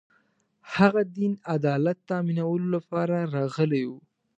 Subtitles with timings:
[0.75, 3.93] هغه دین عدالت تأمینولو لپاره راغلی و